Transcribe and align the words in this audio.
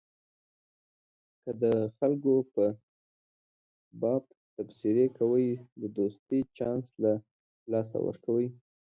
که 1.43 1.51
ته 1.51 1.51
د 1.63 1.65
خلکو 1.97 2.33
په 2.53 2.65
باب 4.01 4.23
تبصرې 4.55 5.07
کوې 5.17 5.49
د 5.81 5.83
دوستۍ 5.97 6.41
چانس 6.57 6.85
له 7.03 7.13
لاسه 7.71 7.97
ورکوې. 8.07 8.47